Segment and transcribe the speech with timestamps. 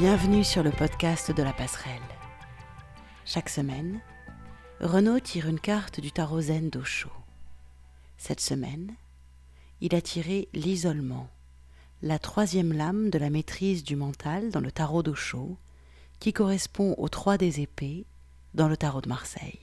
[0.00, 2.00] Bienvenue sur le podcast de la passerelle.
[3.26, 4.00] Chaque semaine,
[4.80, 7.10] Renaud tire une carte du tarot zen d'Osho.
[8.16, 8.94] Cette semaine,
[9.82, 11.28] il a tiré l'isolement,
[12.00, 15.58] la troisième lame de la maîtrise du mental dans le tarot d'Osho,
[16.18, 18.06] qui correspond aux trois des épées
[18.54, 19.60] dans le tarot de Marseille.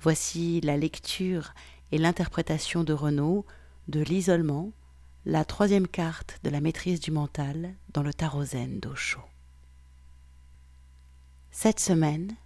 [0.00, 1.52] Voici la lecture
[1.92, 3.44] et l'interprétation de Renaud
[3.86, 4.72] de l'isolement,
[5.26, 9.20] la troisième carte de la maîtrise du mental dans le tarot zen d'Osho.
[11.50, 12.36] Cette semaine,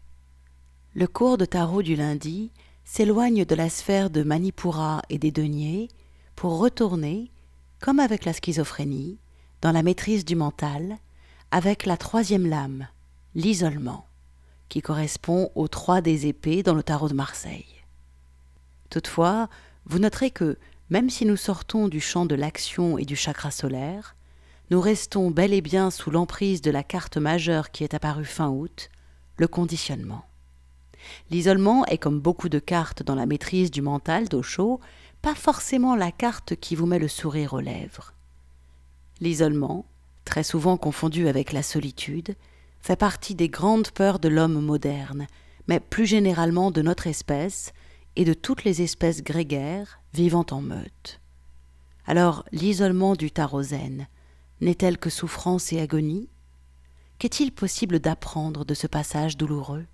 [0.95, 2.53] le cours de tarot du lundi
[2.85, 5.89] s'éloigne de la sphère de Manipura et des deniers
[6.37, 7.33] pour retourner,
[7.81, 9.19] comme avec la schizophrénie,
[9.61, 10.99] dans la maîtrise du mental,
[11.51, 12.87] avec la troisième lame,
[13.35, 14.07] l'isolement,
[14.69, 17.83] qui correspond aux trois des épées dans le tarot de Marseille.
[18.89, 19.49] Toutefois,
[19.85, 20.59] vous noterez que,
[20.91, 24.17] même si nous sortons du champ de l'action et du chakra solaire,
[24.71, 28.49] nous restons bel et bien sous l'emprise de la carte majeure qui est apparue fin
[28.49, 28.91] août,
[29.37, 30.25] le conditionnement.
[31.31, 34.81] L'isolement est comme beaucoup de cartes dans la maîtrise du mental d'Osho,
[35.23, 38.13] pas forcément la carte qui vous met le sourire aux lèvres.
[39.21, 39.87] L'isolement,
[40.25, 42.35] très souvent confondu avec la solitude,
[42.81, 45.27] fait partie des grandes peurs de l'homme moderne,
[45.67, 47.73] mais plus généralement de notre espèce
[48.19, 51.21] et de toutes les espèces grégaires vivant en meute.
[52.05, 54.09] Alors l'isolement du tarot zen
[54.61, 56.29] n'est-elle que souffrance et agonie?
[57.21, 59.87] Qu'est-il possible d'apprendre de ce passage douloureux?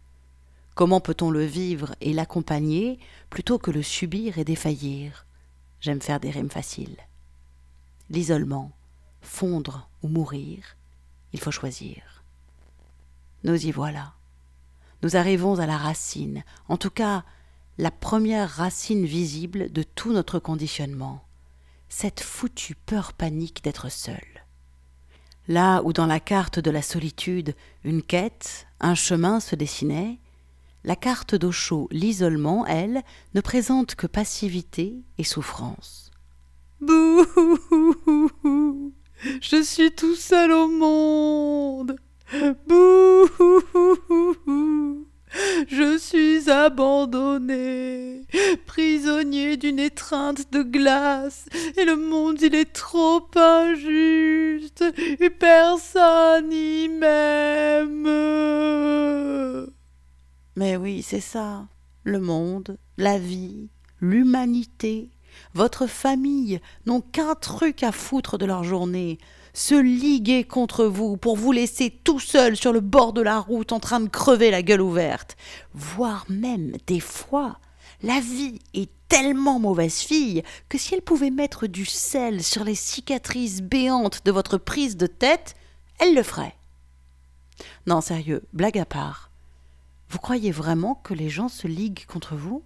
[0.74, 5.26] Comment peut-on le vivre et l'accompagner plutôt que le subir et défaillir?
[5.80, 6.96] J'aime faire des rimes faciles.
[8.08, 8.72] L'isolement,
[9.20, 10.76] fondre ou mourir,
[11.34, 12.24] il faut choisir.
[13.42, 14.14] Nous y voilà.
[15.02, 17.22] Nous arrivons à la racine, en tout cas
[17.78, 21.24] la première racine visible de tout notre conditionnement,
[21.88, 24.24] cette foutue peur panique d'être seul.
[25.48, 30.18] Là où dans la carte de la solitude une quête, un chemin se dessinait,
[30.84, 33.02] la carte d'Osho, l'isolement, elle,
[33.34, 36.10] ne présente que passivité et souffrance.
[36.80, 37.24] Bouh
[39.40, 41.96] Je suis tout seul au monde
[42.68, 43.28] Bouh
[45.68, 48.22] Je suis abandonné,
[48.66, 51.46] prisonnier d'une étreinte de glace,
[51.76, 54.84] et le monde il est trop injuste,
[55.20, 58.04] et personne n'y m'aime.
[60.56, 61.66] Mais oui, c'est ça.
[62.04, 63.70] Le monde, la vie,
[64.00, 65.10] l'humanité,
[65.54, 69.18] votre famille n'ont qu'un truc à foutre de leur journée,
[69.54, 73.72] se liguer contre vous pour vous laisser tout seul sur le bord de la route
[73.72, 75.36] en train de crever la gueule ouverte.
[75.72, 77.58] Voire même, des fois,
[78.02, 82.74] la vie est tellement mauvaise fille que si elle pouvait mettre du sel sur les
[82.74, 85.54] cicatrices béantes de votre prise de tête,
[86.00, 86.56] elle le ferait.
[87.86, 89.30] Non, sérieux, blague à part.
[90.08, 92.64] Vous croyez vraiment que les gens se liguent contre vous?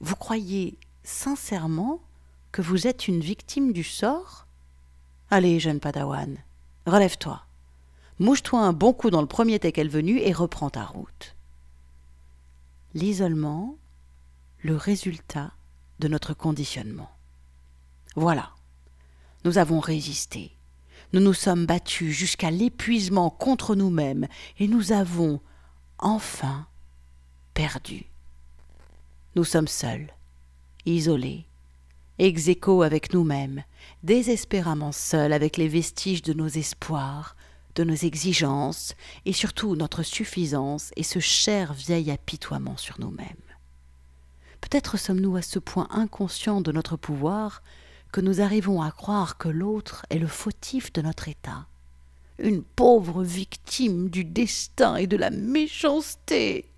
[0.00, 2.00] Vous croyez sincèrement
[2.52, 4.47] que vous êtes une victime du sort?
[5.30, 6.38] Allez, jeune padawan,
[6.86, 7.42] relève-toi.
[8.18, 11.36] Mouche-toi un bon coup dans le premier teckel venu et reprends ta route.
[12.94, 13.76] L'isolement,
[14.62, 15.52] le résultat
[15.98, 17.10] de notre conditionnement.
[18.16, 18.52] Voilà.
[19.44, 20.56] Nous avons résisté.
[21.12, 24.28] Nous nous sommes battus jusqu'à l'épuisement contre nous-mêmes
[24.58, 25.40] et nous avons
[25.98, 26.66] enfin
[27.52, 28.06] perdu.
[29.36, 30.10] Nous sommes seuls,
[30.86, 31.47] isolés,
[32.18, 32.48] ex
[32.82, 33.62] avec nous-mêmes,
[34.02, 37.36] désespérément seuls avec les vestiges de nos espoirs,
[37.74, 43.26] de nos exigences, et surtout notre suffisance et ce cher vieil apitoiement sur nous-mêmes.
[44.60, 47.62] Peut-être sommes-nous à ce point inconscients de notre pouvoir
[48.12, 51.66] que nous arrivons à croire que l'autre est le fautif de notre état,
[52.38, 56.72] une pauvre victime du destin et de la méchanceté.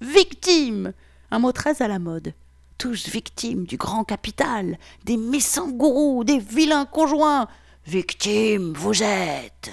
[0.00, 0.92] Victime
[1.30, 2.34] un mot très à la mode,
[2.82, 7.46] tous victimes du grand capital, des méchants gourous, des vilains conjoints.
[7.86, 9.70] Victime, vous êtes.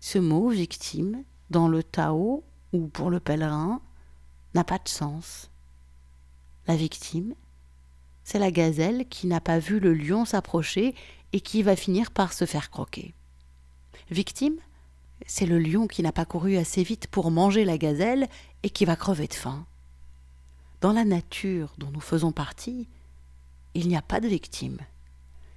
[0.00, 3.80] Ce mot victime, dans le Tao ou pour le pèlerin,
[4.52, 5.48] n'a pas de sens.
[6.66, 7.36] La victime,
[8.24, 10.92] c'est la gazelle qui n'a pas vu le lion s'approcher
[11.32, 13.14] et qui va finir par se faire croquer.
[14.10, 14.56] Victime,
[15.24, 18.26] c'est le lion qui n'a pas couru assez vite pour manger la gazelle
[18.64, 19.64] et qui va crever de faim.
[20.86, 22.86] Dans la nature dont nous faisons partie,
[23.74, 24.78] il n'y a pas de victime.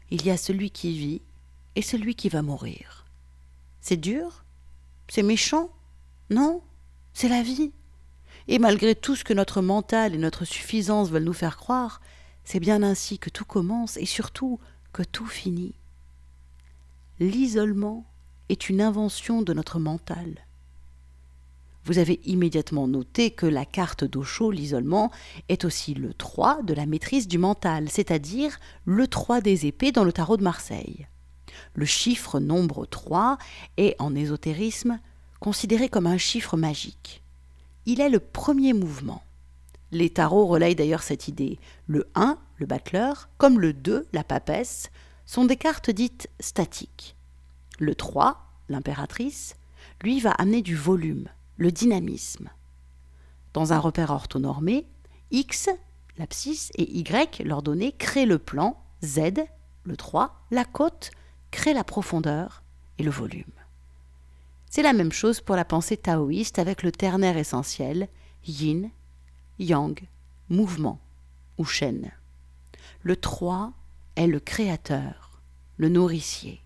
[0.10, 1.22] Il y a celui qui vit
[1.76, 3.06] et celui qui va mourir.
[3.80, 4.44] C'est dur?
[5.08, 5.70] C'est méchant?
[6.32, 6.64] Non?
[7.14, 7.72] C'est la vie?
[8.48, 12.02] Et malgré tout ce que notre mental et notre suffisance veulent nous faire croire,
[12.44, 14.60] c'est bien ainsi que tout commence et surtout
[14.94, 15.76] que tout finit.
[17.20, 18.04] L'isolement
[18.50, 20.44] est une invention de notre mental.
[21.86, 25.12] Vous avez immédiatement noté que la carte d'Ocho, l'isolement,
[25.48, 30.04] est aussi le 3 de la maîtrise du mental, c'est-à-dire le 3 des épées dans
[30.04, 31.08] le tarot de Marseille.
[31.74, 33.38] Le chiffre nombre 3
[33.78, 35.00] est, en ésotérisme,
[35.40, 37.24] considéré comme un chiffre magique.
[37.86, 39.24] Il est le premier mouvement.
[39.92, 41.58] Les tarots relayent d'ailleurs cette idée.
[41.88, 44.92] Le 1, le battleur, comme le 2, la papesse,
[45.26, 47.16] sont des cartes dites statiques.
[47.80, 48.38] Le 3,
[48.68, 49.56] l'impératrice,
[50.02, 51.30] lui va amener du volume,
[51.60, 52.50] le dynamisme.
[53.54, 54.88] Dans un repère orthonormé,
[55.30, 55.70] X,
[56.18, 59.20] l'abscisse, et Y, l'ordonnée, créent le plan, Z,
[59.84, 61.12] le 3, la côte,
[61.52, 62.64] crée la profondeur
[62.98, 63.44] et le volume.
[64.70, 68.08] C'est la même chose pour la pensée taoïste avec le ternaire essentiel,
[68.46, 68.90] yin,
[69.58, 70.00] yang,
[70.48, 71.00] mouvement
[71.58, 72.12] ou chaîne.
[73.02, 73.74] Le 3
[74.16, 75.42] est le créateur,
[75.78, 76.62] le nourricier.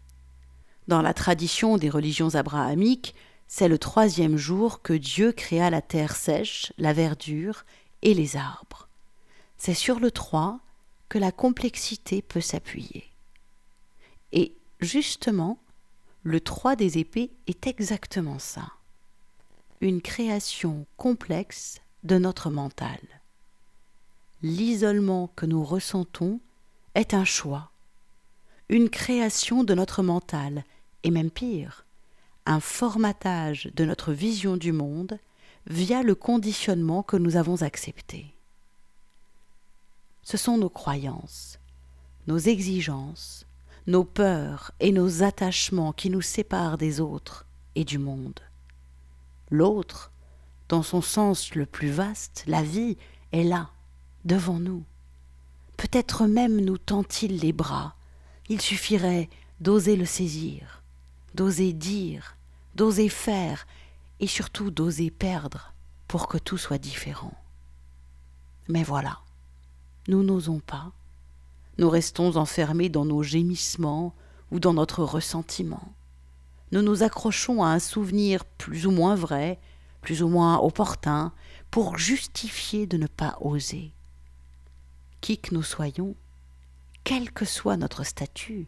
[0.88, 3.16] Dans la tradition des religions abrahamiques,
[3.48, 7.66] c'est le troisième jour que Dieu créa la terre sèche, la verdure
[8.01, 8.88] et les arbres.
[9.57, 10.60] C'est sur le 3
[11.10, 13.06] que la complexité peut s'appuyer.
[14.31, 15.60] Et justement,
[16.24, 18.72] le 3 des épées est exactement ça.
[19.81, 23.00] Une création complexe de notre mental.
[24.42, 26.39] L'isolement que nous ressentons
[26.96, 27.72] est un choix,
[28.69, 30.63] une création de notre mental,
[31.04, 31.86] et même pire,
[32.45, 35.19] un formatage de notre vision du monde
[35.68, 38.34] via le conditionnement que nous avons accepté.
[40.24, 41.60] Ce sont nos croyances,
[42.28, 43.45] nos exigences,
[43.88, 47.45] nos peurs et nos attachements qui nous séparent des autres
[47.75, 48.40] et du monde.
[49.50, 50.12] L'autre,
[50.69, 52.98] dans son sens le plus vaste, la vie,
[53.31, 53.69] est là,
[54.25, 54.84] devant nous.
[55.78, 57.96] Peut-être même nous tend-il les bras,
[58.48, 59.30] il suffirait
[59.60, 60.83] d'oser le saisir,
[61.36, 62.38] d'oser dire,
[62.76, 63.66] d'oser faire,
[64.20, 65.74] et surtout d'oser perdre
[66.08, 67.34] pour que tout soit différent.
[68.68, 69.20] Mais voilà,
[70.08, 70.92] nous n'osons pas,
[71.78, 74.14] nous restons enfermés dans nos gémissements
[74.52, 75.94] ou dans notre ressentiment.
[76.72, 79.60] Nous nous accrochons à un souvenir plus ou moins vrai,
[80.02, 81.32] plus ou moins opportun,
[81.72, 83.92] pour justifier de ne pas oser.
[85.22, 86.16] Qui que nous soyons,
[87.04, 88.68] quel que soit notre statut,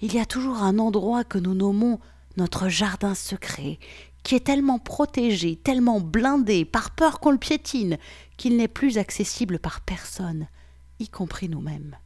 [0.00, 2.00] il y a toujours un endroit que nous nommons
[2.36, 3.78] notre jardin secret,
[4.22, 7.98] qui est tellement protégé, tellement blindé, par peur qu'on le piétine,
[8.36, 10.46] qu'il n'est plus accessible par personne,
[10.98, 11.96] y compris nous-mêmes.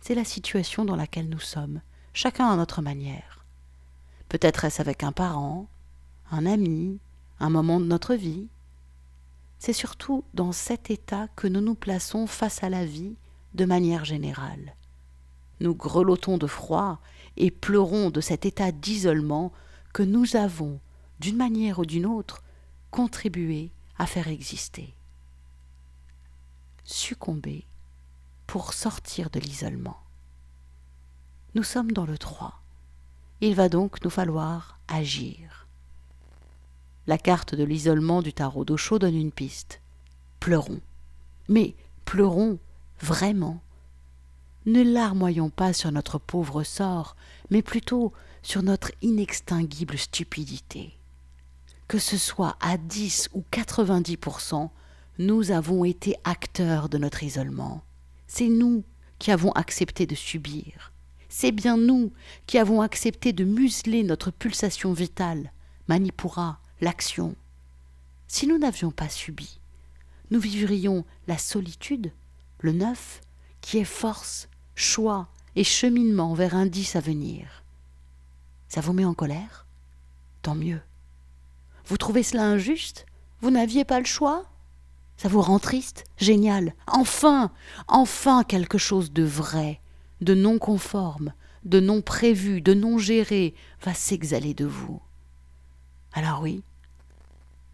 [0.00, 1.80] C'est la situation dans laquelle nous sommes,
[2.12, 3.44] chacun à notre manière.
[4.28, 5.66] Peut-être est-ce avec un parent,
[6.30, 6.98] un ami,
[7.40, 8.48] un moment de notre vie.
[9.58, 13.16] C'est surtout dans cet état que nous nous plaçons face à la vie
[13.54, 14.74] de manière générale.
[15.60, 17.00] Nous grelottons de froid
[17.36, 19.52] et pleurons de cet état d'isolement
[19.92, 20.80] que nous avons,
[21.20, 22.42] d'une manière ou d'une autre,
[22.90, 24.94] contribué à faire exister.
[26.84, 27.66] Succomber
[28.46, 29.98] pour sortir de l'isolement.
[31.54, 32.62] Nous sommes dans le 3.
[33.40, 35.66] Il va donc nous falloir agir.
[37.06, 39.80] La carte de l'isolement du tarot d'Ocho donne une piste.
[40.40, 40.80] Pleurons.
[41.48, 41.74] Mais
[42.04, 42.58] pleurons
[43.00, 43.62] vraiment.
[44.68, 47.16] Ne larmoyons pas sur notre pauvre sort,
[47.48, 50.92] mais plutôt sur notre inextinguible stupidité.
[51.86, 54.68] Que ce soit à 10 ou 90%
[55.20, 57.82] nous avons été acteurs de notre isolement.
[58.26, 58.84] C'est nous
[59.18, 60.92] qui avons accepté de subir.
[61.30, 62.12] C'est bien nous
[62.46, 65.50] qui avons accepté de museler notre pulsation vitale,
[65.88, 67.36] Manipura, l'action.
[68.26, 69.60] Si nous n'avions pas subi,
[70.30, 72.12] nous vivrions la solitude,
[72.60, 73.22] le neuf,
[73.62, 74.47] qui est force,
[74.78, 77.64] choix et cheminement vers un dix à venir.
[78.68, 79.66] Ça vous met en colère?
[80.42, 80.80] Tant mieux.
[81.86, 83.06] Vous trouvez cela injuste?
[83.40, 84.44] Vous n'aviez pas le choix?
[85.16, 86.04] Ça vous rend triste?
[86.16, 86.74] Génial.
[86.86, 87.50] Enfin,
[87.88, 89.80] enfin quelque chose de vrai,
[90.20, 91.32] de non conforme,
[91.64, 95.02] de non prévu, de non géré va s'exhaler de vous.
[96.12, 96.62] Alors oui,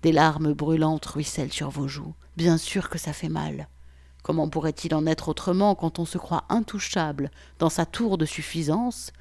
[0.03, 2.15] des larmes brûlantes ruissellent sur vos joues.
[2.37, 3.69] Bien sûr que ça fait mal.
[4.25, 9.13] Comment pourrait-il en être autrement quand on se croit intouchable dans sa tour de suffisance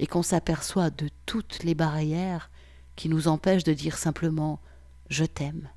[0.00, 2.50] et qu'on s'aperçoit de toutes les barrières
[2.96, 4.58] qui nous empêchent de dire simplement
[5.08, 5.68] Je t'aime,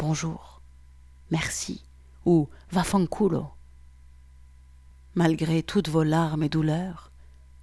[0.00, 0.56] bonjour
[1.30, 1.82] merci
[2.24, 3.50] ou va fanculo.
[5.14, 7.10] Malgré toutes vos larmes et douleurs,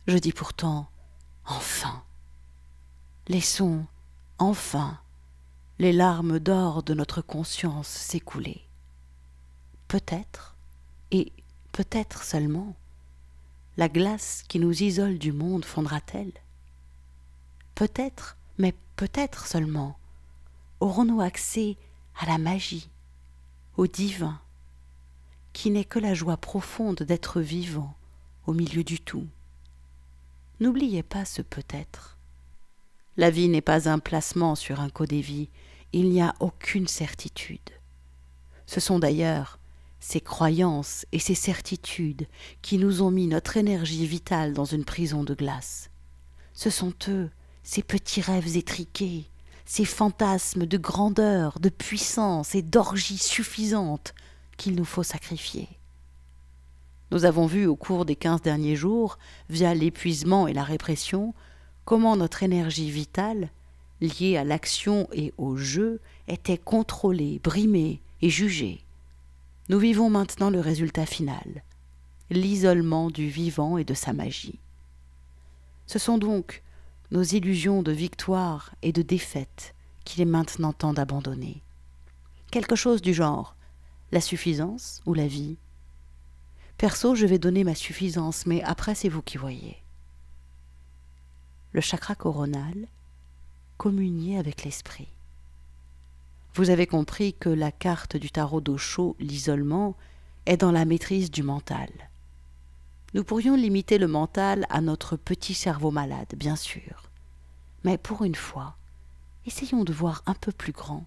[0.08, 0.90] je dis pourtant
[1.46, 2.04] enfin.
[3.28, 3.86] Laissons
[4.38, 5.00] enfin
[5.80, 8.62] les larmes d'or de notre conscience s'écouler.
[9.94, 10.56] Peut-être,
[11.12, 11.32] et
[11.72, 12.76] peut-être seulement,
[13.78, 16.32] la glace qui nous isole du monde fondra-t-elle?
[17.76, 19.96] Peut-être, mais peut-être seulement,
[20.80, 21.78] aurons-nous accès
[22.20, 22.90] à la magie,
[23.78, 24.42] au divin,
[25.54, 27.94] qui n'est que la joie profonde d'être vivant
[28.48, 29.28] au milieu du tout.
[30.60, 32.18] N'oubliez pas ce peut-être.
[33.16, 35.50] La vie n'est pas un placement sur un codévis,
[35.92, 37.70] il n'y a aucune certitude.
[38.66, 39.60] Ce sont d'ailleurs
[40.04, 42.28] ces croyances et ces certitudes
[42.62, 45.90] qui nous ont mis notre énergie vitale dans une prison de glace.
[46.54, 47.30] Ce sont eux,
[47.64, 49.24] ces petits rêves étriqués,
[49.66, 54.14] ces fantasmes de grandeur, de puissance et d'orgie suffisante
[54.58, 55.70] qu'il nous faut sacrifier.
[57.12, 59.18] Nous avons vu au cours des quinze derniers jours,
[59.50, 61.34] via l'épuisement et la répression,
[61.86, 63.50] comment notre énergie vitale,
[64.02, 68.84] liée à l'action et au jeu, était contrôlée, brimée et jugée.
[69.70, 71.64] Nous vivons maintenant le résultat final,
[72.30, 74.60] l'isolement du vivant et de sa magie.
[75.88, 76.64] Ce sont donc
[77.12, 81.62] nos illusions de victoire et de défaite qu'il est maintenant temps d'abandonner.
[82.52, 83.56] Quelque chose du genre
[84.12, 85.58] la suffisance ou la vie
[86.78, 89.78] Perso, je vais donner ma suffisance, mais après c'est vous qui voyez.
[91.72, 92.88] Le chakra coronal,
[93.78, 95.08] communier avec l'esprit.
[96.56, 99.96] Vous avez compris que la carte du tarot d'Osho, l'isolement,
[100.46, 101.90] est dans la maîtrise du mental.
[103.16, 107.10] Nous pourrions limiter le mental à notre petit cerveau malade, bien sûr.
[107.84, 108.76] Mais pour une fois,
[109.48, 111.06] essayons de voir un peu plus grand.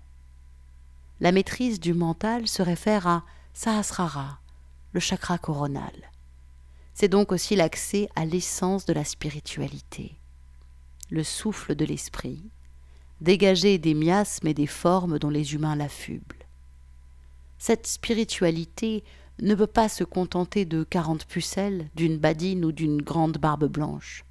[1.21, 3.25] La maîtrise du mental se réfère à
[3.55, 4.41] Sahasrara,
[4.93, 6.11] le chakra coronal.
[6.93, 10.17] C'est donc aussi l'accès à l'essence de la spiritualité,
[11.11, 12.51] le souffle de l'esprit,
[13.21, 16.47] dégagé des miasmes et des formes dont les humains l'affublent.
[17.59, 19.05] Cette spiritualité
[19.41, 24.25] ne peut pas se contenter de quarante pucelles, d'une badine ou d'une grande barbe blanche.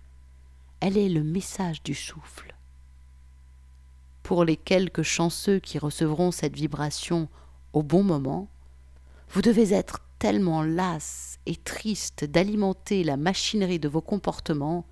[0.80, 2.56] Elle est le message du souffle.
[4.24, 7.30] Pour les quelques chanceux qui recevront cette vibration
[7.74, 8.48] au bon moment,
[9.30, 14.86] vous devez être tellement lasse et triste d'alimenter la machinerie de vos comportements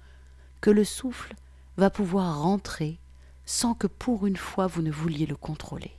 [0.62, 1.34] que le souffle
[1.78, 3.00] va pouvoir rentrer
[3.46, 5.92] sans que pour une fois vous ne vouliez le contrôler.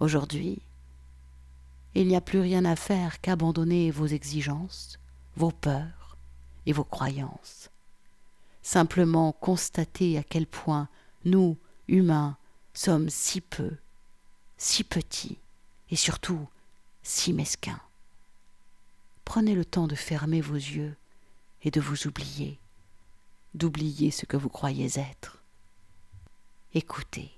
[0.00, 0.62] Aujourd'hui,
[1.94, 4.98] il n'y a plus rien à faire qu'abandonner vos exigences,
[5.36, 6.16] vos peurs
[6.66, 7.70] et vos croyances.
[8.62, 10.88] Simplement constater à quel point
[11.24, 11.56] nous,
[11.86, 12.36] humains,
[12.72, 13.76] sommes si peu,
[14.56, 15.38] si petits
[15.90, 16.48] et surtout
[17.02, 17.80] si mesquin.
[19.24, 20.96] Prenez le temps de fermer vos yeux
[21.62, 22.58] et de vous oublier,
[23.54, 25.43] d'oublier ce que vous croyez être.
[26.76, 27.30] Écoutez,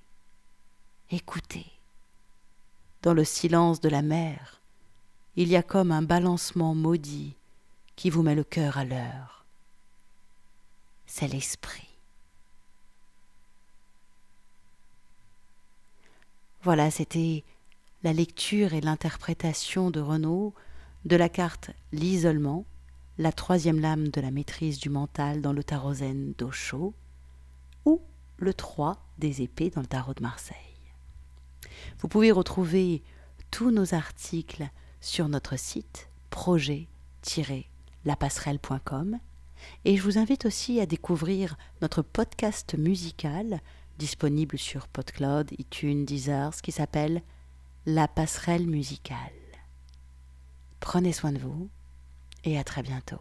[1.10, 1.66] écoutez.
[3.02, 4.62] Dans le silence de la mer,
[5.36, 7.34] il y a comme un balancement maudit
[7.96, 9.44] qui vous met le cœur à l'heure.
[11.04, 11.90] C'est l'esprit.
[16.62, 17.44] Voilà, c'était
[18.04, 20.54] la lecture et l'interprétation de Renaud
[21.04, 22.64] de la carte L'isolement,
[23.18, 26.94] la troisième lame de la maîtrise du mental dans le tarot zen d'Osho,
[27.84, 28.00] ou
[28.38, 30.56] le 3 des épées dans le tarot de Marseille.
[31.98, 33.02] Vous pouvez retrouver
[33.50, 34.68] tous nos articles
[35.00, 39.18] sur notre site projet-lapasserelle.com
[39.84, 43.60] et je vous invite aussi à découvrir notre podcast musical
[43.98, 47.22] disponible sur PodCloud, iTunes, Deezer, qui s'appelle
[47.86, 49.16] la passerelle musicale.
[50.80, 51.68] Prenez soin de vous
[52.44, 53.20] et à très bientôt.